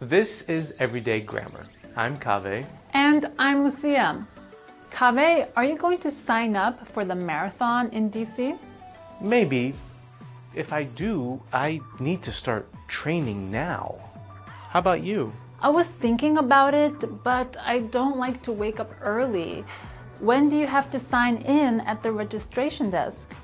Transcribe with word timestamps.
This 0.00 0.42
is 0.42 0.74
Everyday 0.78 1.18
Grammar. 1.18 1.66
I'm 1.96 2.16
Kaveh. 2.16 2.64
And 2.92 3.32
I'm 3.36 3.64
Lucia. 3.64 4.24
Kaveh, 4.92 5.50
are 5.56 5.64
you 5.64 5.76
going 5.76 5.98
to 5.98 6.08
sign 6.08 6.54
up 6.54 6.86
for 6.86 7.04
the 7.04 7.16
marathon 7.16 7.88
in 7.88 8.08
DC? 8.08 8.56
Maybe. 9.20 9.74
If 10.54 10.72
I 10.72 10.84
do, 10.84 11.42
I 11.52 11.80
need 11.98 12.22
to 12.22 12.30
start 12.30 12.68
training 12.86 13.50
now. 13.50 13.96
How 14.70 14.78
about 14.78 15.02
you? 15.02 15.32
I 15.60 15.68
was 15.68 15.88
thinking 15.88 16.38
about 16.38 16.74
it, 16.74 17.24
but 17.24 17.56
I 17.60 17.80
don't 17.80 18.18
like 18.18 18.40
to 18.42 18.52
wake 18.52 18.78
up 18.78 18.92
early. 19.00 19.64
When 20.20 20.48
do 20.48 20.56
you 20.56 20.68
have 20.68 20.92
to 20.92 21.00
sign 21.00 21.38
in 21.38 21.80
at 21.80 22.04
the 22.04 22.12
registration 22.12 22.88
desk? 22.88 23.34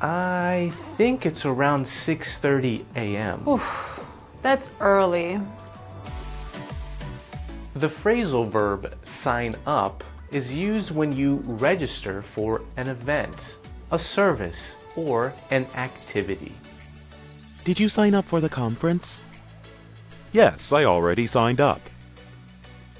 I 0.00 0.72
think 0.96 1.24
it's 1.24 1.46
around 1.46 1.84
6:30 1.84 2.84
a.m. 2.96 3.60
That's 4.42 4.70
early. 4.80 5.38
The 7.74 7.86
phrasal 7.86 8.48
verb 8.48 8.92
sign 9.04 9.54
up 9.64 10.02
is 10.32 10.52
used 10.52 10.90
when 10.90 11.12
you 11.12 11.36
register 11.46 12.20
for 12.20 12.62
an 12.76 12.88
event, 12.88 13.58
a 13.92 13.98
service, 13.98 14.74
or 14.96 15.32
an 15.52 15.66
activity. 15.76 16.52
Did 17.62 17.78
you 17.78 17.88
sign 17.88 18.14
up 18.14 18.24
for 18.24 18.40
the 18.40 18.48
conference? 18.48 19.22
Yes, 20.32 20.72
I 20.72 20.84
already 20.84 21.28
signed 21.28 21.60
up. 21.60 21.80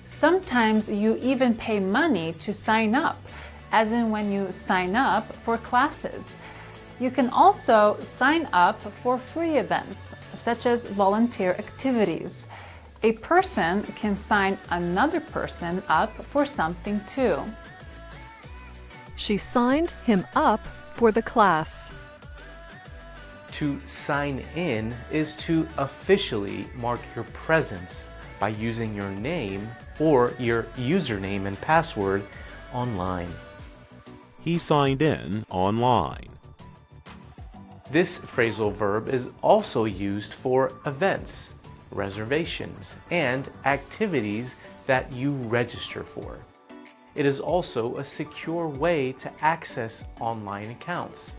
Sometimes 0.05 0.89
you 0.89 1.17
even 1.17 1.55
pay 1.55 1.81
money 1.81 2.33
to 2.35 2.53
sign 2.53 2.95
up, 2.95 3.21
as 3.73 3.91
in 3.91 4.11
when 4.11 4.31
you 4.31 4.53
sign 4.53 4.95
up 4.95 5.25
for 5.25 5.59
classes. 5.59 6.37
You 7.01 7.11
can 7.11 7.29
also 7.31 7.97
sign 8.01 8.49
up 8.53 8.81
for 8.81 9.19
free 9.19 9.57
events, 9.57 10.15
such 10.35 10.67
as 10.67 10.85
volunteer 10.91 11.53
activities. 11.53 12.47
A 13.03 13.13
person 13.13 13.83
can 13.83 14.15
sign 14.15 14.59
another 14.71 15.21
person 15.21 15.83
up 15.89 16.13
for 16.27 16.45
something 16.45 17.01
too. 17.07 17.43
She 19.17 19.39
signed 19.39 19.93
him 20.05 20.27
up 20.35 20.61
for 20.93 21.11
the 21.11 21.23
class. 21.23 21.93
To 23.53 23.81
sign 23.87 24.45
in 24.55 24.95
is 25.11 25.35
to 25.37 25.67
officially 25.79 26.67
mark 26.77 27.01
your 27.15 27.25
presence 27.25 28.07
by 28.39 28.51
using 28.51 28.95
your 28.95 29.11
name 29.11 29.67
or 29.99 30.35
your 30.39 30.65
username 30.77 31.47
and 31.47 31.61
password 31.61 32.23
online. 32.73 33.29
He 34.41 34.59
signed 34.59 35.03
in 35.03 35.45
online. 35.51 36.29
This 37.91 38.19
phrasal 38.21 38.73
verb 38.73 39.09
is 39.09 39.31
also 39.43 39.85
used 39.85 40.35
for 40.35 40.73
events, 40.87 41.55
reservations, 41.91 42.97
and 43.11 43.51
activities 43.65 44.55
that 44.87 45.13
you 45.13 45.33
register 45.33 46.03
for. 46.03 46.39
It 47.15 47.27
is 47.27 47.41
also 47.41 47.97
a 47.97 48.05
secure 48.05 48.69
way 48.69 49.13
to 49.15 49.31
access 49.43 50.05
online 50.21 50.71
accounts. 50.71 51.37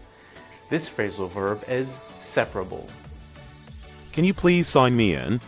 This 0.70 0.90
phrasal 0.90 1.30
verb 1.30 1.64
is 1.68 2.00
separable. 2.22 2.90
Can 4.12 4.26
you 4.26 4.34
please 4.34 4.68
sign 4.68 4.96
me 4.96 5.16
in? 5.16 5.40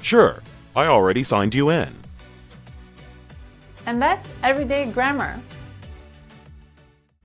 Sure, 0.00 0.42
I 0.74 0.86
already 0.86 1.22
signed 1.22 1.54
you 1.54 1.70
in. 1.70 1.94
And 3.86 4.00
that's 4.00 4.32
everyday 4.42 4.86
grammar. 4.86 5.40